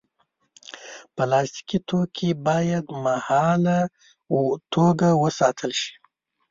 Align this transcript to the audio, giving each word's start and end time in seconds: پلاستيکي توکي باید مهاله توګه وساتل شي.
پلاستيکي 1.15 1.79
توکي 1.89 2.29
باید 2.45 2.85
مهاله 3.05 3.79
توګه 4.73 5.09
وساتل 5.23 5.71
شي. 5.81 5.93